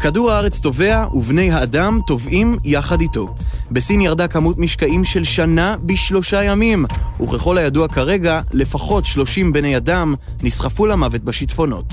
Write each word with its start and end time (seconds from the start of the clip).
כדור 0.00 0.30
הארץ 0.30 0.58
טובע 0.58 1.04
ובני 1.12 1.50
האדם 1.50 2.00
טובעים 2.06 2.54
יחד 2.64 3.00
איתו. 3.00 3.34
בסין 3.70 4.00
ירדה 4.00 4.28
כמות 4.28 4.58
משקעים 4.58 5.04
של 5.04 5.24
שנה 5.24 5.76
בשלושה 5.82 6.44
ימים, 6.44 6.84
וככל 7.20 7.58
הידוע 7.58 7.88
כרגע, 7.88 8.40
לפחות 8.52 9.04
30 9.04 9.52
בני 9.52 9.76
אדם 9.76 10.14
נסחפו 10.42 10.86
למוות 10.86 11.24
בשיטפונות. 11.24 11.92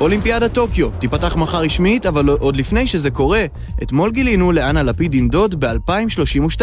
אולימפיאדת 0.00 0.52
טוקיו 0.52 0.90
תיפתח 0.90 1.36
מחר 1.36 1.58
רשמית, 1.62 2.06
אבל 2.06 2.28
עוד 2.28 2.56
לפני 2.56 2.86
שזה 2.86 3.10
קורה, 3.10 3.44
אתמול 3.82 4.10
גילינו 4.10 4.52
לאן 4.52 4.76
הלפיד 4.76 5.14
ינדוד 5.14 5.64
ב-2032, 5.64 6.62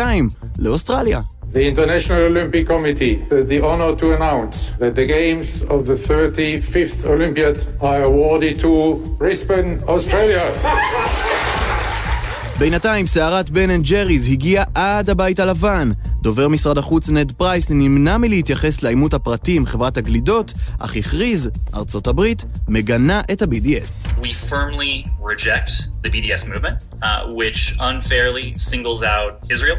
לאוסטרליה. 0.60 1.22
The 1.54 1.68
International 1.68 2.22
Olympic 2.32 2.66
Committee, 2.66 3.16
the 3.28 3.60
honor 3.62 3.94
to 3.98 4.16
announce 4.16 4.72
that 4.80 4.96
the 4.96 5.06
games 5.06 5.64
of 5.64 5.86
the 5.86 5.96
35th 5.96 7.06
Olympiad 7.06 7.58
are 7.82 8.04
awarded 8.04 8.58
to 8.62 9.04
Brisbane, 9.20 9.80
Australia. 9.86 10.44
בינתיים 12.60 13.06
סערת 13.08 13.50
בן 13.50 13.70
אנד 13.70 13.86
ג'ריז 13.86 14.28
הגיעה 14.28 14.64
עד 14.76 15.10
הבית 15.10 15.40
הלבן. 15.40 15.92
דובר 16.22 16.48
משרד 16.48 16.78
החוץ 16.78 17.10
נד 17.10 17.32
פרייס 17.32 17.70
נמנע 17.70 18.18
מלהתייחס 18.18 18.84
לעימות 18.84 19.14
הפרטי 19.14 19.56
עם 19.56 19.66
חברת 19.66 19.98
הגלידות, 19.98 20.54
אך 20.80 20.96
הכריז, 20.96 21.50
ארצות 21.74 22.08
הברית 22.08 22.46
מגנה 22.68 23.22
את 23.32 23.42
ה-BDS. 23.42 24.20
We 24.20 24.52
firmly 24.52 25.06
reject 25.22 25.70
the 26.04 26.10
BDS 26.10 26.48
movement, 26.48 26.78
uh, 27.02 27.34
which 27.34 27.76
unfairly 27.80 28.54
singles 28.72 29.02
out 29.04 29.32
Israel. 29.50 29.78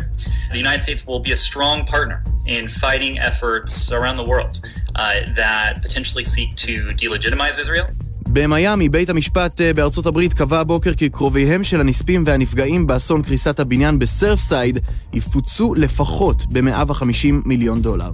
The 0.51 0.59
United 0.59 0.83
States 0.83 1.07
will 1.07 1.23
be 1.29 1.33
a 1.33 1.41
strong 1.49 1.79
partner 1.93 2.19
in 2.57 2.69
fighting 2.69 3.15
efforts 3.31 3.73
around 3.99 4.17
the 4.23 4.29
world 4.33 4.55
uh, 4.97 5.21
that 5.43 5.71
potentially 5.87 6.25
seek 6.25 6.51
to 6.67 6.73
delegitimize 7.03 7.57
Israel. 7.65 7.87
במיאמי, 8.35 8.89
בית 8.89 9.09
המשפט 9.09 9.61
אה, 9.61 9.73
בארצות 9.75 10.07
הברית 10.07 10.35
קבע 10.35 10.61
הבוקר 10.61 10.95
כי 10.95 11.11
קרוביהם 11.11 11.65
של 11.65 11.81
הנספים 11.81 12.23
והנפגעים 12.27 12.87
באסון 12.87 13.23
קריסת 13.23 13.61
הבניין 13.61 13.99
בסרפסייד 13.99 14.79
יפוצו 15.13 15.75
לפחות 15.75 16.47
ב-150 16.53 17.33
מיליון 17.45 17.83
דולר. 17.83 18.11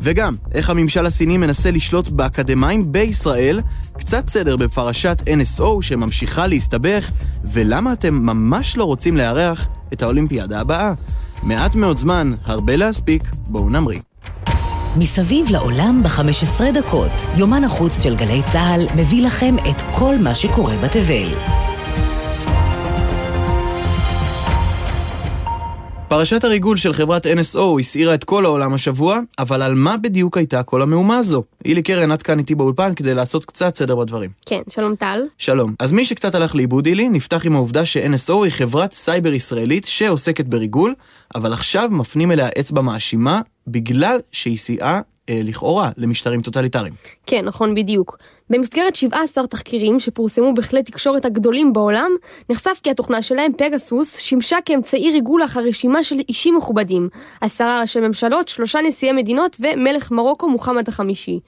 וגם, 0.00 0.34
איך 0.52 0.70
הממשל 0.70 1.06
הסיני 1.06 1.36
מנסה 1.36 1.70
לשלוט 1.70 2.08
באקדמאים 2.08 2.92
בישראל, 2.92 3.60
קצת 3.98 4.28
סדר 4.28 4.56
בפרשת 4.56 5.22
NSO 5.26 5.64
שממשיכה 5.80 6.46
להסתבך, 6.46 7.10
ולמה 7.44 7.92
אתם 7.92 8.14
ממש 8.14 8.76
לא 8.76 8.84
רוצים 8.84 9.16
לארח 9.16 9.68
את 9.92 10.02
האולימפיאדה 10.02 10.60
הבאה. 10.60 10.92
מעט 11.42 11.74
מאוד 11.74 11.98
זמן, 11.98 12.32
הרבה 12.44 12.76
להספיק, 12.76 13.22
בואו 13.46 13.70
נמריא. 13.70 14.00
מסביב 14.98 15.50
לעולם 15.50 16.02
ב-15 16.02 16.62
דקות, 16.74 17.12
יומן 17.36 17.64
החוץ 17.64 18.02
של 18.02 18.16
גלי 18.16 18.42
צה"ל 18.52 18.86
מביא 19.00 19.26
לכם 19.26 19.54
את 19.70 19.82
כל 19.92 20.14
מה 20.22 20.34
שקורה 20.34 20.76
בתבל. 20.76 21.28
פרשת 26.08 26.44
הריגול 26.44 26.76
של 26.76 26.92
חברת 26.92 27.26
NSO 27.26 27.80
הסעירה 27.80 28.14
את 28.14 28.24
כל 28.24 28.44
העולם 28.44 28.74
השבוע, 28.74 29.18
אבל 29.38 29.62
על 29.62 29.74
מה 29.74 29.96
בדיוק 29.96 30.36
הייתה 30.36 30.62
כל 30.62 30.82
המהומה 30.82 31.18
הזו? 31.18 31.42
אילי 31.64 31.82
קרן, 31.82 32.12
את 32.12 32.22
כאן 32.22 32.38
איתי 32.38 32.54
באולפן 32.54 32.94
כדי 32.94 33.14
לעשות 33.14 33.44
קצת 33.44 33.76
סדר 33.76 33.96
בדברים. 33.96 34.30
כן, 34.46 34.60
שלום 34.68 34.96
טל. 34.96 35.20
שלום. 35.38 35.74
אז 35.78 35.92
מי 35.92 36.04
שקצת 36.04 36.34
הלך 36.34 36.54
לאיבוד, 36.54 36.86
אילי, 36.86 37.08
נפתח 37.08 37.46
עם 37.46 37.54
העובדה 37.54 37.86
ש-NSO 37.86 38.32
היא 38.44 38.50
חברת 38.50 38.92
סייבר 38.92 39.32
ישראלית 39.32 39.84
שעוסקת 39.84 40.46
בריגול, 40.46 40.94
אבל 41.34 41.52
עכשיו 41.52 41.88
מפנים 41.92 42.32
אליה 42.32 42.48
אצבע 42.60 42.82
מאשימה 42.82 43.40
בגלל 43.66 44.18
שהיא 44.32 44.56
סייעה 44.56 45.00
אה, 45.28 45.40
לכאורה 45.44 45.90
למשטרים 45.96 46.40
טוטליטריים. 46.40 46.94
כן, 47.26 47.44
נכון 47.44 47.74
בדיוק. 47.74 48.18
במסגרת 48.50 48.94
17 48.94 49.46
תחקירים 49.46 50.00
שפורסמו 50.00 50.54
בכלי 50.54 50.82
תקשורת 50.82 51.24
הגדולים 51.24 51.72
בעולם, 51.72 52.10
נחשף 52.50 52.80
כי 52.82 52.90
התוכנה 52.90 53.22
שלהם, 53.22 53.52
פגסוס, 53.58 54.18
שימשה 54.18 54.56
כאמצעי 54.64 55.10
ריגול 55.12 55.44
אחר 55.44 55.60
רשימה 55.60 56.04
של 56.04 56.16
אישים 56.28 56.56
מכובדים. 56.56 57.08
עשרה 57.40 57.80
ראשי 57.80 58.00
ממשלות, 58.00 58.48
שלושה 58.48 58.78
נשיאי 58.80 59.12
מדינות 59.12 59.56
ומלך 59.60 60.10
מרוקו 60.10 60.48
מוחמד 60.48 60.88
החמישי. 60.88 61.40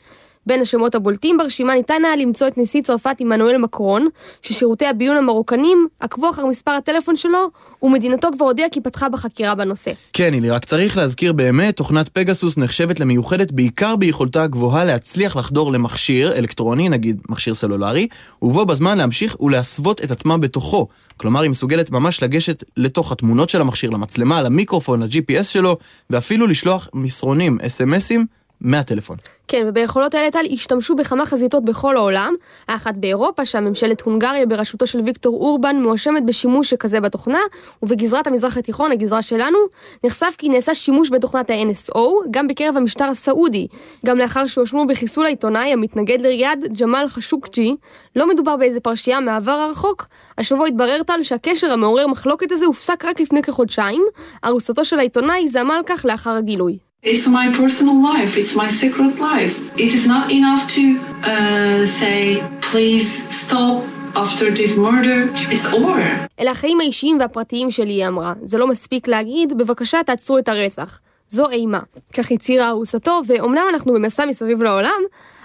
בין 0.46 0.60
השמות 0.60 0.94
הבולטים 0.94 1.38
ברשימה 1.38 1.74
ניתן 1.74 2.02
היה 2.04 2.16
למצוא 2.16 2.48
את 2.48 2.58
נשיא 2.58 2.82
צרפת 2.82 3.16
עמנואל 3.18 3.56
מקרון, 3.56 4.08
ששירותי 4.42 4.86
הביון 4.86 5.16
המרוקנים 5.16 5.88
עקבו 6.00 6.30
אחר 6.30 6.46
מספר 6.46 6.70
הטלפון 6.70 7.16
שלו, 7.16 7.50
ומדינתו 7.82 8.28
כבר 8.32 8.46
הודיעה 8.46 8.68
כי 8.68 8.80
פתחה 8.80 9.08
בחקירה 9.08 9.54
בנושא. 9.54 9.90
כן, 10.12 10.34
אילי, 10.34 10.50
רק 10.50 10.64
צריך 10.64 10.96
להזכיר 10.96 11.32
באמת, 11.32 11.76
תוכנת 11.76 12.08
פגסוס 12.08 12.58
נחשבת 12.58 13.00
למיוחדת 13.00 13.52
בעיקר 13.52 13.96
ביכולתה 13.96 14.42
הגבוהה 14.42 14.84
להצליח 14.84 15.36
לחדור 15.36 15.72
למכשיר 15.72 16.32
אלקטרוני, 16.32 16.88
נגיד 16.88 17.20
מכשיר 17.28 17.54
סלולרי, 17.54 18.08
ובו 18.42 18.66
בזמן 18.66 18.98
להמשיך 18.98 19.40
ולהסוות 19.40 20.04
את 20.04 20.10
עצמה 20.10 20.38
בתוכו. 20.38 20.88
כלומר, 21.16 21.40
היא 21.40 21.50
מסוגלת 21.50 21.90
ממש 21.90 22.22
לגשת 22.22 22.64
לתוך 22.76 23.12
התמונות 23.12 23.50
של 23.50 23.60
המכשיר, 23.60 23.90
למצלמה, 23.90 24.42
למיקרופון, 24.42 25.02
ל-GPS 25.02 25.42
שלו, 25.42 25.76
ואפילו 26.10 26.46
לשלוח 26.46 26.88
מסרונים, 26.94 27.58
אס.אם.אסים, 27.66 28.26
מהטלפון. 28.60 29.16
כן, 29.48 29.64
וביכולות 29.68 30.14
האלה 30.14 30.30
טל 30.30 30.46
השתמשו 30.52 30.94
בכמה 30.94 31.26
חזיתות 31.26 31.64
בכל 31.64 31.96
העולם. 31.96 32.34
האחת 32.68 32.94
באירופה, 32.94 33.44
שם 33.44 33.64
ממשלת 33.64 34.00
הונגריה 34.00 34.46
בראשותו 34.46 34.86
של 34.86 35.00
ויקטור 35.00 35.40
אורבן 35.40 35.76
מואשמת 35.76 36.26
בשימוש 36.26 36.70
שכזה 36.70 37.00
בתוכנה, 37.00 37.38
ובגזרת 37.82 38.26
המזרח 38.26 38.56
התיכון, 38.56 38.92
הגזרה 38.92 39.22
שלנו, 39.22 39.58
נחשף 40.04 40.34
כי 40.38 40.48
נעשה 40.48 40.74
שימוש 40.74 41.10
בתוכנת 41.10 41.50
ה-NSO, 41.50 42.00
גם 42.30 42.48
בקרב 42.48 42.76
המשטר 42.76 43.04
הסעודי. 43.04 43.66
גם 44.06 44.18
לאחר 44.18 44.46
שהואשמו 44.46 44.86
בחיסול 44.86 45.26
העיתונאי 45.26 45.72
המתנגד 45.72 46.20
לריאד, 46.20 46.64
ג'מאל 46.80 47.08
חשוקג'י, 47.08 47.76
לא 48.16 48.28
מדובר 48.28 48.56
באיזה 48.56 48.80
פרשייה 48.80 49.20
מהעבר 49.20 49.50
הרחוק. 49.50 50.06
השבוע 50.38 50.66
התברר 50.66 51.02
טל 51.02 51.22
שהקשר 51.22 51.72
המעורר 51.72 52.06
מחלוקת 52.06 52.52
הזה 52.52 52.66
הופסק 52.66 53.04
רק 53.04 53.20
לפני 53.20 53.42
כחודשיים. 53.42 54.02
ארוסתו 54.44 54.84
של 54.84 54.98
העיתונאי 54.98 55.48
זעמה 55.48 55.76
על 55.76 55.82
כך 55.86 56.04
לאחר 56.04 56.30
הגילוי. 56.30 56.85
It's 57.12 57.28
my 57.28 57.46
personal 57.60 57.96
life, 58.10 58.36
it's 58.36 58.52
my 58.62 58.68
secret 58.68 59.14
life. 59.20 59.54
It 59.84 59.92
is 59.98 60.04
not 60.08 60.24
enough 60.38 60.62
to 60.76 60.84
uh, 61.22 61.86
say, 62.00 62.42
please 62.70 63.08
stop 63.42 63.84
after 64.16 64.50
this 64.50 64.76
murder. 64.76 65.18
It's 65.54 65.66
over. 65.74 66.26
אלה 66.40 66.50
החיים 66.50 66.80
האישיים 66.80 67.18
והפרטיים 67.20 67.70
שלי, 67.70 67.92
היא 67.92 68.06
אמרה. 68.06 68.32
זה 68.42 68.58
לא 68.58 68.66
מספיק 68.66 69.08
להגיד, 69.08 69.58
בבקשה 69.58 70.02
תעצרו 70.02 70.38
את 70.38 70.48
הרצח. 70.48 71.00
זו 71.28 71.50
אימה. 71.50 71.80
כך 72.12 72.32
הצהירה 72.32 72.68
ארוסתו, 72.68 73.20
ואומנם 73.26 73.64
אנחנו 73.70 73.92
במסע 73.92 74.26
מסביב 74.26 74.62
לעולם, 74.62 75.00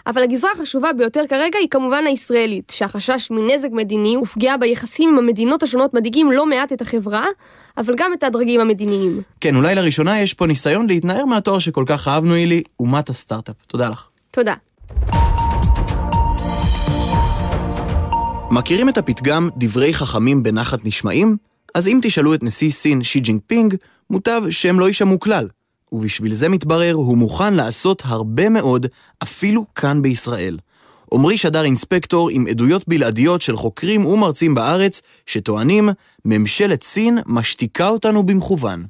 אבל 0.07 0.23
הגזרה 0.23 0.51
החשובה 0.51 0.93
ביותר 0.93 1.23
כרגע 1.29 1.59
היא 1.59 1.67
כמובן 1.69 2.03
הישראלית, 2.07 2.69
שהחשש 2.69 3.31
מנזק 3.31 3.69
מדיני 3.71 4.17
ופגיעה 4.17 4.57
ביחסים 4.57 5.09
עם 5.09 5.17
המדינות 5.17 5.63
השונות 5.63 5.93
מדאיגים 5.93 6.31
לא 6.31 6.45
מעט 6.45 6.73
את 6.73 6.81
החברה, 6.81 7.25
אבל 7.77 7.95
גם 7.97 8.13
את 8.13 8.23
הדרגים 8.23 8.61
המדיניים. 8.61 9.21
כן, 9.41 9.55
אולי 9.55 9.75
לראשונה 9.75 10.19
יש 10.19 10.33
פה 10.33 10.45
ניסיון 10.45 10.87
להתנער 10.87 11.25
מהתואר 11.25 11.59
שכל 11.59 11.83
כך 11.87 12.07
אהבנו, 12.07 12.35
אילי, 12.35 12.63
אומת 12.79 13.09
הסטארט-אפ. 13.09 13.55
תודה 13.67 13.89
לך. 13.89 14.07
תודה. 14.31 14.53
מכירים 18.51 18.89
את 18.89 18.97
הפתגם 18.97 19.49
דברי 19.57 19.93
חכמים 19.93 20.43
בנחת 20.43 20.85
נשמעים? 20.85 21.37
אז 21.75 21.87
אם 21.87 21.99
תשאלו 22.01 22.33
את 22.33 22.43
נשיא 22.43 22.71
סין 22.71 23.03
שי 23.03 23.19
ג'ינג 23.19 23.41
פינג, 23.47 23.75
מוטב 24.09 24.41
שהם 24.49 24.79
לא 24.79 24.85
יישמעו 24.85 25.19
כלל. 25.19 25.47
ובשביל 25.91 26.33
זה 26.33 26.49
מתברר, 26.49 26.93
הוא 26.93 27.17
מוכן 27.17 27.53
לעשות 27.53 28.03
הרבה 28.05 28.49
מאוד, 28.49 28.85
אפילו 29.23 29.65
כאן 29.75 30.01
בישראל. 30.01 30.57
עמרי 31.13 31.37
שדה 31.37 31.63
אינספקטור 31.63 32.29
עם 32.29 32.47
עדויות 32.47 32.87
בלעדיות 32.87 33.41
של 33.41 33.55
חוקרים 33.55 34.05
ומרצים 34.05 34.55
בארץ, 34.55 35.01
שטוענים, 35.25 35.89
ממשלת 36.25 36.83
סין 36.83 37.17
משתיקה 37.25 37.89
אותנו 37.89 38.23
במכוון. 38.23 38.85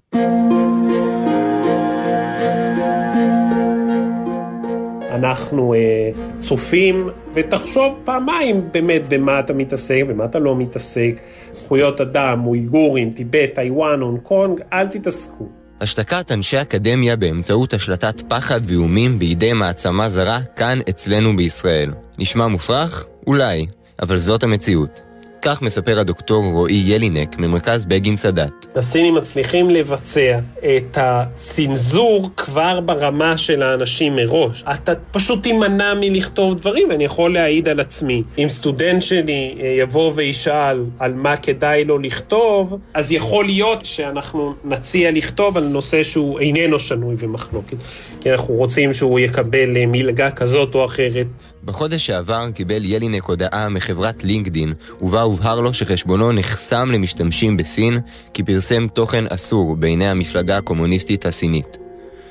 אנחנו 5.11 5.73
אה, 5.73 6.11
צופים, 6.39 7.09
ותחשוב 7.33 7.97
פעמיים 8.03 8.69
באמת 8.71 9.01
במה 9.09 9.39
אתה 9.39 9.53
מתעסק, 9.53 10.03
במה 10.07 10.25
אתה 10.25 10.39
לא 10.39 10.55
מתעסק. 10.55 11.13
זכויות 11.51 12.01
אדם, 12.01 12.45
אויגורים, 12.45 13.11
טיבט, 13.11 13.55
טיוואן, 13.55 13.99
הונג 14.01 14.19
קונג, 14.19 14.61
אל 14.73 14.87
תתעסקו. 14.87 15.60
השתקת 15.81 16.31
אנשי 16.31 16.61
אקדמיה 16.61 17.15
באמצעות 17.15 17.73
השלטת 17.73 18.21
פחד 18.27 18.61
ואיומים 18.67 19.19
בידי 19.19 19.53
מעצמה 19.53 20.09
זרה 20.09 20.39
כאן 20.55 20.79
אצלנו 20.89 21.37
בישראל. 21.37 21.91
נשמע 22.17 22.47
מופרך? 22.47 23.05
אולי, 23.27 23.65
אבל 24.01 24.17
זאת 24.17 24.43
המציאות. 24.43 25.10
כך 25.41 25.61
מספר 25.61 25.99
הדוקטור 25.99 26.43
רועי 26.43 26.83
ילינק 26.85 27.37
ממרכז 27.37 27.85
בגין 27.85 28.17
סאדאת. 28.17 28.65
הסינים 28.75 29.13
מצליחים 29.13 29.69
לבצע 29.69 30.39
את 30.59 30.97
הצנזור 31.01 32.29
כבר 32.37 32.79
ברמה 32.79 33.37
של 33.37 33.63
האנשים 33.63 34.15
מראש. 34.15 34.63
אתה 34.73 34.93
פשוט 35.11 35.43
תימנע 35.43 35.93
מלכתוב 35.99 36.55
דברים, 36.55 36.89
ואני 36.89 37.03
יכול 37.03 37.33
להעיד 37.33 37.67
על 37.67 37.79
עצמי. 37.79 38.23
אם 38.37 38.49
סטודנט 38.49 39.01
שלי 39.01 39.57
אה, 39.59 39.67
יבוא 39.67 40.11
וישאל 40.15 40.83
על 40.99 41.13
מה 41.13 41.37
כדאי 41.37 41.83
לו 41.83 41.99
לכתוב, 41.99 42.77
אז 42.93 43.11
יכול 43.11 43.45
להיות 43.45 43.85
שאנחנו 43.85 44.53
נציע 44.65 45.11
לכתוב 45.11 45.57
על 45.57 45.63
נושא 45.63 46.03
שהוא 46.03 46.39
איננו 46.39 46.79
שנוי 46.79 47.15
במחלוקת. 47.15 47.77
כי 48.21 48.31
אנחנו 48.31 48.53
רוצים 48.53 48.93
שהוא 48.93 49.19
יקבל 49.19 49.77
אה, 49.77 49.85
מלגה 49.87 50.31
כזאת 50.31 50.75
או 50.75 50.85
אחרת. 50.85 51.27
בחודש 51.65 52.05
שעבר 52.05 52.51
קיבל 52.53 52.85
ילינק 52.85 53.23
הודעה 53.23 53.69
מחברת 53.69 54.23
לינקדין, 54.23 54.73
ובה 55.01 55.30
הובהר 55.31 55.61
לו 55.61 55.73
שחשבונו 55.73 56.31
נחסם 56.31 56.91
למשתמשים 56.91 57.57
בסין, 57.57 57.99
כי 58.33 58.43
פרסם 58.43 58.87
תוכן 58.87 59.25
אסור 59.29 59.75
בעיני 59.75 60.07
המפלגה 60.07 60.57
הקומוניסטית 60.57 61.25
הסינית. 61.25 61.77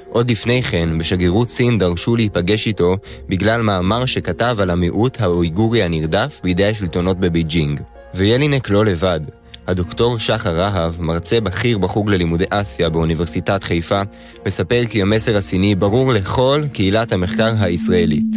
עוד 0.09 0.31
לפני 0.31 0.63
כן, 0.63 0.99
בשגרירות 0.99 1.51
סין 1.51 1.79
דרשו 1.79 2.17
להיפגש 2.17 2.67
איתו 2.67 2.97
בגלל 3.29 3.63
מאמר 3.63 4.07
שכתב 4.07 4.57
על 4.61 4.71
המיעוט 4.71 5.21
האויגורי 5.21 5.83
הנרדף 5.83 6.41
בידי 6.45 6.67
השלטונות 6.67 7.21
בבייג'ינג. 7.21 7.81
וילינק 8.15 8.71
לא 8.71 8.85
לבד. 8.85 9.21
הדוקטור 9.67 10.19
שחר 10.19 10.57
רהב, 10.57 11.01
מרצה 11.01 11.41
בכיר 11.41 11.79
בחוג 11.79 12.11
ללימודי 12.11 12.45
אסיה 12.51 12.89
באוניברסיטת 12.89 13.65
חיפה, 13.65 14.03
מספר 14.47 14.83
כי 14.91 15.03
המסר 15.03 15.37
הסיני 15.37 15.75
ברור 15.75 16.13
לכל 16.13 16.63
קהילת 16.73 17.13
המחקר 17.13 17.53
הישראלית. 17.61 18.37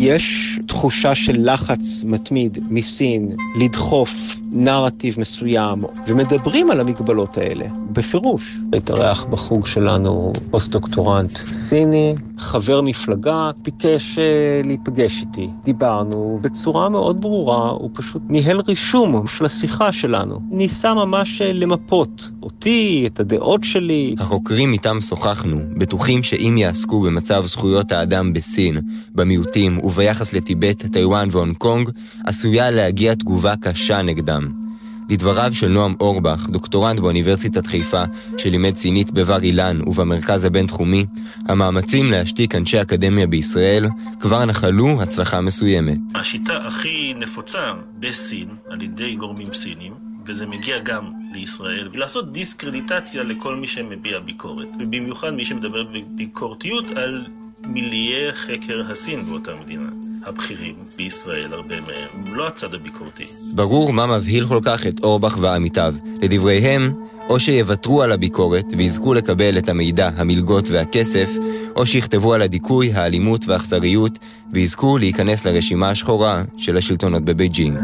יש 0.00 0.58
תחושה 0.66 1.14
של 1.14 1.52
לחץ 1.52 2.04
מתמיד 2.04 2.58
מסין 2.70 3.36
לדחוף 3.56 4.38
נרטיב 4.52 5.16
מסוים, 5.18 5.84
ומדברים 6.06 6.70
על 6.70 6.80
המגבלות 6.80 7.38
האלה, 7.38 7.66
בפירוש. 7.92 8.56
התארח 8.72 9.24
בחוג 9.24 9.66
שלנו 9.66 10.32
פוסט-דוקטורנט 10.50 11.36
סיני, 11.36 12.14
חבר 12.38 12.80
מפלגה, 12.80 13.50
ביקש 13.62 14.18
uh, 14.18 14.66
להיפגש 14.66 15.20
איתי. 15.20 15.48
דיברנו 15.64 16.38
בצורה 16.42 16.88
מאוד 16.88 17.20
ברורה, 17.20 17.70
הוא 17.70 17.90
פשוט 17.94 18.22
ניהל 18.28 18.60
רישום 18.68 19.26
של 19.26 19.44
השיחה 19.44 19.92
שלנו. 19.92 20.40
ניסה 20.50 20.94
ממש 20.94 21.42
אה, 21.42 21.52
למפות 21.52 22.30
אותי, 22.42 23.04
את 23.06 23.20
הדעות 23.20 23.64
שלי. 23.64 24.14
החוקרים 24.18 24.72
איתם 24.72 25.00
שוחחנו, 25.00 25.60
בטוחים 25.78 26.22
שאם 26.22 26.54
יעסקו 26.58 27.00
במצב 27.00 27.46
זכויות 27.46 27.92
האדם 27.92 28.32
בסין, 28.32 28.80
במיעוטים 29.14 29.78
וביחס 29.88 30.32
לטיבט, 30.32 30.86
טיוואן 30.92 31.28
והונג 31.30 31.56
קונג, 31.56 31.90
עשויה 32.26 32.70
להגיע 32.70 33.14
תגובה 33.14 33.54
קשה 33.56 34.02
נגדם. 34.02 34.68
לדבריו 35.08 35.54
של 35.54 35.68
נועם 35.68 35.94
אורבך, 36.00 36.46
דוקטורנט 36.50 37.00
באוניברסיטת 37.00 37.66
חיפה, 37.66 38.02
שלימד 38.38 38.76
סינית 38.76 39.10
בבר 39.10 39.42
אילן 39.42 39.80
ובמרכז 39.86 40.44
הבינתחומי, 40.44 41.06
המאמצים 41.48 42.10
להשתיק 42.10 42.54
אנשי 42.54 42.82
אקדמיה 42.82 43.26
בישראל 43.26 43.86
כבר 44.20 44.44
נחלו 44.44 45.02
הצלחה 45.02 45.40
מסוימת. 45.40 45.98
השיטה 46.14 46.52
הכי 46.66 47.14
נפוצה 47.16 47.60
בסין 47.98 48.48
על 48.70 48.82
ידי 48.82 49.16
גורמים 49.16 49.46
סינים 49.46 49.92
וזה 50.26 50.46
מגיע 50.46 50.78
גם 50.78 51.12
לישראל, 51.32 51.88
ולעשות 51.92 52.32
דיסקרדיטציה 52.32 53.22
לכל 53.22 53.54
מי 53.54 53.66
שמביע 53.66 54.18
ביקורת, 54.18 54.68
ובמיוחד 54.80 55.30
מי 55.30 55.44
שמדבר 55.44 55.84
בביקורתיות 55.84 56.84
על 56.90 57.26
מיליה 57.66 58.32
חקר 58.32 58.90
הסין 58.90 59.26
באותה 59.26 59.50
מדינה. 59.64 59.88
הבכירים 60.24 60.74
בישראל, 60.96 61.52
הרבה 61.52 61.74
מהם, 61.80 62.34
לא 62.34 62.48
הצד 62.48 62.74
הביקורתי. 62.74 63.26
ברור 63.54 63.92
מה 63.92 64.06
מבהיל 64.06 64.46
כל 64.46 64.60
כך 64.64 64.86
את 64.86 65.00
אורבך 65.02 65.38
ועמיתיו. 65.40 65.94
לדבריהם, 66.22 66.94
או 67.28 67.40
שיוותרו 67.40 68.02
על 68.02 68.12
הביקורת 68.12 68.64
ויזכו 68.78 69.14
לקבל 69.14 69.58
את 69.58 69.68
המידע, 69.68 70.10
המלגות 70.16 70.68
והכסף, 70.70 71.30
או 71.76 71.86
שיכתבו 71.86 72.34
על 72.34 72.42
הדיכוי, 72.42 72.92
האלימות 72.92 73.48
והאכזריות, 73.48 74.18
ויזכו 74.52 74.98
להיכנס 74.98 75.46
לרשימה 75.46 75.90
השחורה 75.90 76.42
של 76.56 76.76
השלטונות 76.76 77.22
בבייג'ינג. 77.22 77.78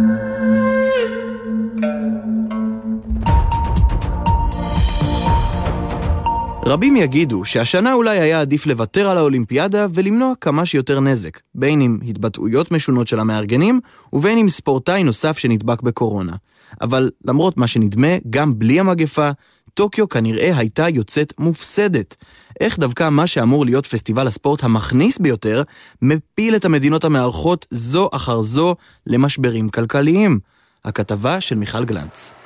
רבים 6.67 6.97
יגידו 6.97 7.45
שהשנה 7.45 7.93
אולי 7.93 8.19
היה 8.19 8.41
עדיף 8.41 8.67
לוותר 8.67 9.11
על 9.11 9.19
האולימפיאדה 9.19 9.87
ולמנוע 9.95 10.33
כמה 10.41 10.67
שיותר 10.67 11.01
נזק, 11.01 11.41
בין 11.55 11.81
אם 11.81 11.99
התבטאויות 12.09 12.71
משונות 12.71 13.09
של 13.09 13.19
המארגנים, 13.19 13.81
ובין 14.13 14.39
אם 14.39 14.49
ספורטאי 14.49 15.05
נוסף 15.05 15.39
שנדבק 15.39 15.83
בקורונה. 15.83 16.33
אבל 16.81 17.11
למרות 17.25 17.57
מה 17.57 17.67
שנדמה, 17.67 18.09
גם 18.31 18.59
בלי 18.59 18.81
המגפה, 18.81 19.31
טוקיו 19.75 20.09
כנראה 20.09 20.57
הייתה 20.57 20.89
יוצאת 20.89 21.33
מופסדת. 21.39 22.17
איך 22.61 22.79
דווקא 22.79 23.09
מה 23.09 23.27
שאמור 23.27 23.65
להיות 23.65 23.87
פסטיבל 23.87 24.27
הספורט 24.27 24.65
המכניס 24.65 25.19
ביותר, 25.19 25.63
מפיל 26.03 26.57
את 26.57 26.65
המדינות 26.65 27.05
המארחות 27.05 27.67
זו 27.71 28.09
אחר 28.13 28.43
זו 28.43 28.75
למשברים 29.07 29.69
כלכליים? 29.69 30.39
הכתבה 30.85 31.41
של 31.41 31.55
מיכל 31.55 31.85
גלנץ. 31.85 32.44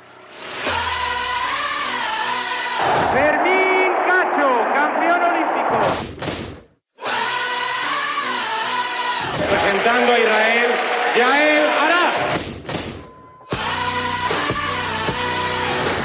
A 9.85 10.19
Israel, 10.19 10.71
Yael. 11.15 11.69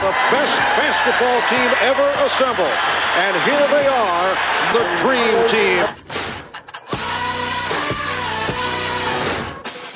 The 0.00 0.12
best 0.30 0.58
basketball 0.78 1.40
team 1.48 1.70
ever 1.82 2.08
assembled. 2.24 2.78
And 3.16 3.34
here 3.42 3.66
they 3.68 3.86
are, 3.86 4.36
the 4.74 4.84
Dream 5.02 5.48
Team. 5.48 6.13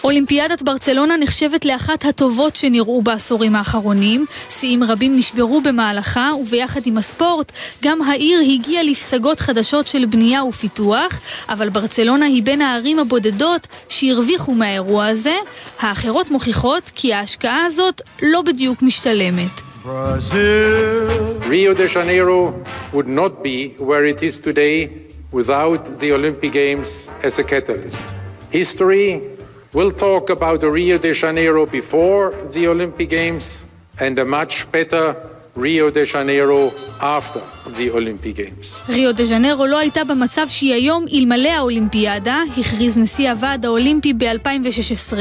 אולימפיאדת 0.09 0.63
ברצלונה 0.63 1.17
נחשבת 1.17 1.65
לאחת 1.65 2.05
הטובות 2.05 2.57
שנראו 2.57 3.03
בעשורים 3.03 3.55
האחרונים, 3.57 4.27
שיאים 4.51 4.85
רבים 4.85 5.17
נשברו 5.17 5.61
במהלכה, 5.61 6.31
וביחד 6.41 6.81
עם 6.87 6.99
הספורט, 6.99 7.53
גם 7.85 8.03
העיר 8.03 8.41
הגיעה 8.41 8.83
לפסגות 8.83 9.41
חדשות 9.41 9.87
של 9.87 10.05
בנייה 10.05 10.45
ופיתוח, 10.45 11.21
אבל 11.49 11.69
ברצלונה 11.69 12.27
היא 12.27 12.43
בין 12.43 12.63
הערים 12.63 12.99
הבודדות 12.99 13.67
שהרוויחו 13.89 14.53
מהאירוע 14.53 15.07
הזה, 15.07 15.35
האחרות 15.81 16.31
מוכיחות 16.31 16.91
כי 16.95 17.13
ההשקעה 17.13 17.65
הזאת 17.67 18.03
לא 18.23 18.43
בדיוק 18.43 18.83
משתלמת. 18.83 19.61
Rio 21.51 21.73
de 21.75 21.87
would 22.95 23.09
not 23.09 23.33
be 23.43 23.59
where 23.79 24.05
it 24.13 24.23
is 24.23 24.41
today 24.41 24.79
without 25.33 25.83
the 26.01 26.13
Olympic 26.13 26.53
Games 26.53 27.09
as 27.23 27.39
a 27.39 27.45
catalyst. 27.53 28.05
History 28.53 29.38
We'll 29.75 29.93
talk 29.93 30.31
about 30.31 30.61
the 30.61 30.71
Rio 30.71 30.97
de 30.97 31.13
Janeiro 31.13 31.67
before 31.67 32.33
the 32.55 32.67
Olympic 32.69 33.11
Games 33.11 33.59
and 34.01 34.19
a 34.19 34.25
much 34.25 34.67
better 34.73 35.15
ריו 35.57 35.91
דה 35.91 36.01
ז'נרו 36.13 36.71
after 37.01 37.39
the 37.67 37.95
Olympic 37.95 38.37
Games. 38.37 38.91
ריו 38.93 39.13
דה 39.13 39.25
ז'נרו 39.25 39.67
לא 39.67 39.79
הייתה 39.79 40.05
במצב 40.05 40.47
שהיא 40.49 40.75
היום 40.75 41.05
אלמלא 41.13 41.49
האולימפיאדה, 41.49 42.43
הכריז 42.59 42.99
נשיא 42.99 43.31
הוועד 43.31 43.65
האולימפי 43.65 44.13
ב-2016. 44.13 45.17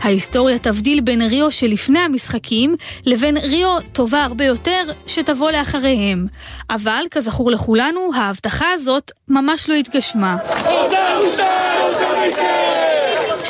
ההיסטוריה 0.00 0.58
תבדיל 0.58 1.00
בין 1.00 1.22
ריו 1.22 1.50
שלפני 1.50 1.98
המשחקים 1.98 2.74
לבין 3.06 3.36
ריו 3.36 3.76
טובה 3.92 4.24
הרבה 4.24 4.44
יותר 4.44 4.82
שתבוא 5.06 5.50
לאחריהם. 5.50 6.26
אבל, 6.70 7.04
כזכור 7.10 7.50
לכולנו, 7.50 8.10
ההבטחה 8.14 8.72
הזאת 8.72 9.10
ממש 9.28 9.68
לא 9.70 9.74
התגשמה. 9.74 10.36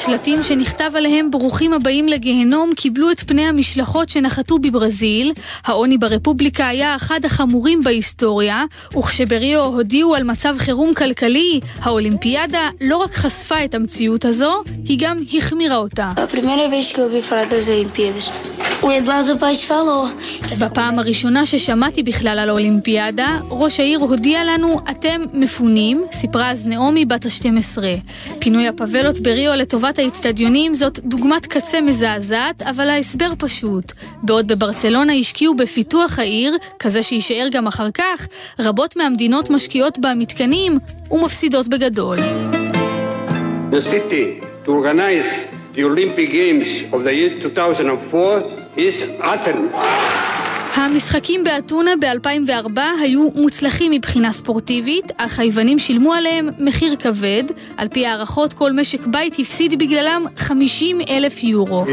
שלטים 0.06 0.42
שנכתב 0.42 0.90
עליהם 0.94 1.30
ברוכים 1.30 1.72
הבאים 1.72 2.08
לגיהנום 2.08 2.70
קיבלו 2.76 3.10
את 3.10 3.20
פני 3.20 3.46
המשלחות 3.46 4.08
שנחתו 4.08 4.58
בברזיל. 4.58 5.32
העוני 5.64 5.98
ברפובליקה 5.98 6.68
היה 6.68 6.96
אחד 6.96 7.24
החמורים 7.24 7.80
בהיסטוריה, 7.80 8.64
וכשבריו 8.98 9.64
הודיעו 9.64 10.14
על 10.14 10.22
מצב 10.22 10.54
חירום 10.58 10.94
כלכלי, 10.94 11.60
האולימפיאדה 11.82 12.68
לא 12.80 12.96
רק 12.96 13.14
חשפה 13.14 13.64
את 13.64 13.74
המציאות 13.74 14.24
הזו, 14.24 14.62
היא 14.84 14.98
גם 15.00 15.16
החמירה 15.34 15.76
אותה. 15.76 16.08
בפעם 20.60 20.98
הראשונה 20.98 21.46
ששמעתי 21.46 22.02
בכלל 22.02 22.38
על 22.38 22.48
האולימפיאדה, 22.48 23.38
ראש 23.50 23.80
העיר 23.80 23.98
הודיע 23.98 24.44
לנו, 24.44 24.80
אתם 24.90 25.20
מפונים, 25.32 26.04
סיפרה 26.12 26.50
אז 26.50 26.66
נעמי 26.66 27.04
בת 27.04 27.26
ה-12. 27.26 27.78
פינוי 28.38 28.68
הפבלות 28.68 29.20
בריו 29.20 29.54
לטובת 29.54 29.91
האיצטדיונים 29.98 30.74
זאת 30.74 30.98
דוגמת 30.98 31.46
קצה 31.46 31.80
מזעזעת, 31.80 32.62
אבל 32.62 32.88
ההסבר 32.88 33.30
פשוט. 33.38 33.92
בעוד 34.22 34.48
בברצלונה 34.48 35.12
השקיעו 35.12 35.54
בפיתוח 35.54 36.18
העיר, 36.18 36.56
כזה 36.78 37.02
שיישאר 37.02 37.48
גם 37.50 37.66
אחר 37.66 37.90
כך, 37.90 38.26
רבות 38.58 38.96
מהמדינות 38.96 39.50
משקיעות 39.50 39.98
במתקנים 39.98 40.78
ומפסידות 41.10 41.68
בגדול. 41.68 42.18
The 43.70 43.80
city 43.80 44.44
to 44.64 44.68
organize 44.68 45.52
The 45.74 45.84
Olympic 45.84 46.30
Games 46.30 46.92
of 46.92 47.04
the 47.04 47.14
year 47.14 47.40
2004 47.40 48.42
is 48.76 49.02
Athens. 49.20 50.21
המשחקים 50.74 51.44
באתונה 51.44 51.90
ב-2004 52.00 52.80
היו 53.02 53.28
מוצלחים 53.34 53.92
מבחינה 53.92 54.32
ספורטיבית, 54.32 55.12
אך 55.16 55.38
היוונים 55.38 55.78
שילמו 55.78 56.14
עליהם 56.14 56.48
מחיר 56.58 56.96
כבד. 56.96 57.42
על 57.76 57.88
פי 57.88 58.06
הערכות, 58.06 58.52
כל 58.52 58.72
משק 58.72 59.06
בית 59.06 59.38
הפסיד 59.38 59.78
בגללם 59.78 60.26
50 60.36 61.00
אלף 61.08 61.44
יורו. 61.44 61.84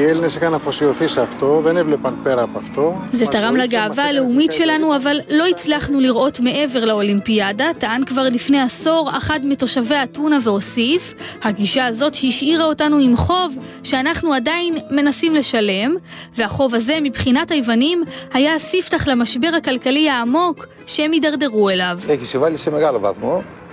זה 3.12 3.26
תרם 3.26 3.56
לגאווה 3.56 4.06
הלאומית 4.06 4.52
שלנו, 4.52 4.96
אבל 4.96 5.18
לא 5.30 5.48
הצלחנו 5.48 6.00
לראות 6.00 6.40
מעבר 6.40 6.86
לאולימפיאדה, 6.86 7.72
טען 7.78 8.06
כבר 8.06 8.24
לפני 8.24 8.62
עשור 8.62 9.10
אחד 9.18 9.40
מתושבי 9.44 9.96
אתונה 10.04 10.38
והוסיף, 10.44 11.14
הגישה 11.44 11.86
הזאת 11.86 12.18
השאירה 12.24 12.66
אותנו 12.66 12.98
עם 12.98 13.18
חוב 13.18 13.58
שאנחנו 13.84 14.34
עדיין 14.34 14.74
מנסים 14.92 15.36
לשלם, 15.36 15.96
והחוב 16.36 16.76
הזה 16.76 16.98
מבחינת 17.02 17.52
היוונים 17.52 18.04
היה 18.34 18.54
ספתח 18.72 19.08
למשבר 19.08 19.50
הכלכלי 19.58 20.10
העמוק 20.10 20.66
שהם 20.88 21.12
הידרדרו 21.12 21.70
אליו. 21.70 22.00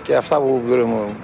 και 0.05 0.15
αυτά 0.15 0.37
που 0.37 0.61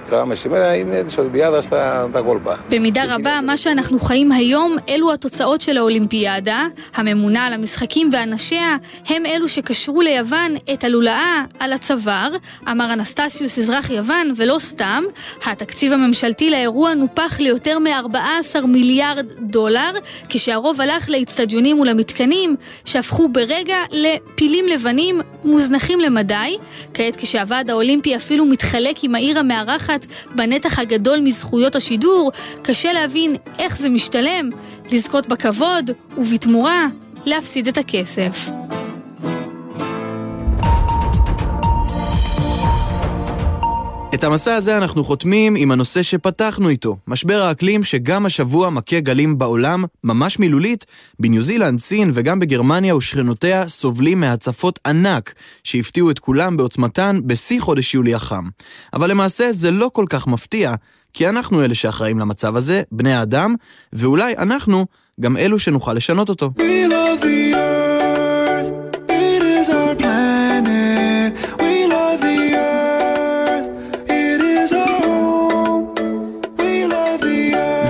τραβάμε 0.06 0.34
σήμερα 0.34 0.74
είναι 0.74 1.02
της 1.02 1.18
Ολυμπιάδας 1.18 1.68
τα, 1.68 2.08
τα 2.12 2.20
κόλπα. 2.20 2.56
במידה 2.70 3.14
רבה, 3.14 3.40
מה 3.40 3.56
שאנחנו 3.56 4.00
חיים 4.00 4.32
היום, 4.32 4.76
אלו 4.88 5.12
התוצאות 5.12 5.60
של 5.60 5.76
האולימפיאדה. 5.76 6.66
הממונה 6.94 7.46
על 7.46 7.52
המשחקים 7.52 8.10
ואנשיה 8.12 8.76
הם 9.06 9.26
אלו 9.26 9.48
שקשרו 9.48 10.00
ליוון 10.00 10.56
את 10.72 10.84
הלולאה 10.84 11.44
על 11.58 11.72
הצוואר, 11.72 12.30
אמר 12.70 12.92
אנסטסיוס 12.92 13.58
אזרח 13.58 13.90
יוון, 13.90 14.32
ולא 14.36 14.56
סתם. 14.58 15.04
התקציב 15.44 15.92
הממשלתי 15.92 16.50
לאירוע 16.50 16.94
נופח 16.94 17.40
ליותר 17.40 17.78
מ-14 17.78 18.66
מיליארד 18.66 19.26
דולר, 19.40 19.90
כשהרוב 20.28 20.80
הלך 20.80 21.08
לאצטדיונים 21.10 21.80
ולמתקנים, 21.80 22.56
שהפכו 22.84 23.28
ברגע 23.28 23.76
לפילים 23.92 24.66
לבנים 24.66 25.20
מוזנחים 25.44 26.00
למדי. 26.00 26.56
כעת 26.94 27.16
כשהוועד 27.16 27.70
האולימפי 27.70 28.16
אפילו 28.16 28.46
מתחיל 28.46 28.71
מתחלק 28.73 29.03
עם 29.03 29.15
העיר 29.15 29.39
המארחת 29.39 30.05
בנתח 30.35 30.79
הגדול 30.79 31.19
מזכויות 31.19 31.75
השידור, 31.75 32.31
קשה 32.61 32.93
להבין 32.93 33.35
איך 33.59 33.77
זה 33.77 33.89
משתלם 33.89 34.49
לזכות 34.91 35.27
בכבוד, 35.27 35.91
ובתמורה 36.17 36.87
להפסיד 37.25 37.67
את 37.67 37.77
הכסף. 37.77 38.62
את 44.13 44.23
המסע 44.23 44.55
הזה 44.55 44.77
אנחנו 44.77 45.03
חותמים 45.03 45.55
עם 45.55 45.71
הנושא 45.71 46.03
שפתחנו 46.03 46.69
איתו, 46.69 46.97
משבר 47.07 47.41
האקלים 47.41 47.83
שגם 47.83 48.25
השבוע 48.25 48.69
מכה 48.69 48.99
גלים 48.99 49.37
בעולם, 49.37 49.83
ממש 50.03 50.39
מילולית, 50.39 50.85
בניו 51.19 51.43
זילנד, 51.43 51.79
סין 51.79 52.11
וגם 52.13 52.39
בגרמניה 52.39 52.95
ושכנותיה 52.95 53.67
סובלים 53.67 54.19
מהצפות 54.19 54.79
ענק 54.87 55.33
שהפתיעו 55.63 56.11
את 56.11 56.19
כולם 56.19 56.57
בעוצמתן 56.57 57.19
בשיא 57.25 57.61
חודש 57.61 57.93
יולי 57.93 58.13
החם. 58.13 58.43
אבל 58.93 59.11
למעשה 59.11 59.53
זה 59.53 59.71
לא 59.71 59.89
כל 59.93 60.05
כך 60.09 60.27
מפתיע, 60.27 60.73
כי 61.13 61.29
אנחנו 61.29 61.63
אלה 61.63 61.75
שאחראים 61.75 62.19
למצב 62.19 62.55
הזה, 62.55 62.81
בני 62.91 63.13
האדם, 63.13 63.55
ואולי 63.93 64.33
אנחנו 64.37 64.85
גם 65.21 65.37
אלו 65.37 65.59
שנוכל 65.59 65.93
לשנות 65.93 66.29
אותו. 66.29 66.51
We 66.57 67.52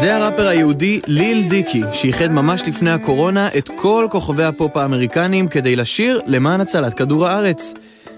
זה 0.04 0.16
הראפר 0.16 0.48
היהודי 0.48 1.00
ליל 1.08 1.50
דיקי, 1.50 1.82
שאיחד 1.94 2.28
ממש 2.28 2.64
לפני 2.68 2.90
הקורונה 2.90 3.48
את 3.58 3.70
כל 3.76 4.08
כוכבי 4.12 4.44
הפופ 4.44 4.78
האמריקנים 4.78 5.48
כדי 5.48 5.76
לשיר 5.76 6.20
למען 6.26 6.62
הצלת 6.62 6.94
כדור 6.94 7.28
הארץ. 7.28 7.74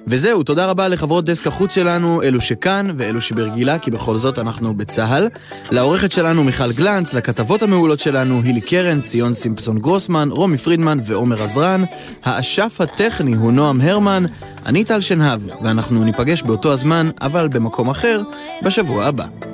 וזהו, 0.08 0.44
תודה 0.44 0.65
רבה 0.65 0.88
לחברות 0.88 1.25
דסק 1.25 1.48
החוץ 1.48 1.75
שלנו, 1.75 2.24
אלו 2.24 2.42
שכאן 2.42 2.88
ואלו 2.98 3.22
שברגילה, 3.22 3.80
כי 3.80 3.92
בכל 3.92 4.18
זאת 4.18 4.39
אנחנו 4.39 4.74
בצה"ל. 4.74 5.30
לעורכת 5.72 6.12
שלנו 6.12 6.44
מיכל 6.44 6.72
גלנץ, 6.72 7.13
לכתבות 7.13 7.63
המעולות 7.63 8.00
שלנו 8.00 8.42
הילי 8.44 8.62
קרן, 8.62 9.01
ציון 9.01 9.34
סימפסון 9.34 9.80
גרוסמן, 9.80 10.30
רומי 10.32 10.58
פרידמן 10.58 11.00
ועומר 11.04 11.44
עזרן. 11.44 11.84
האשף 12.24 12.82
הטכני 12.82 13.36
הוא 13.36 13.51
נועם 13.51 13.82
הרמן, 13.82 14.25
אני 14.65 14.84
טל 14.84 15.01
שנהב, 15.01 15.42
ואנחנו 15.63 16.04
ניפגש 16.04 16.42
באותו 16.44 16.74
הזמן, 16.74 17.10
אבל 17.22 17.48
במקום 17.48 17.89
אחר, 17.89 18.22
בשבוע 18.63 19.06
הבא. 19.06 19.45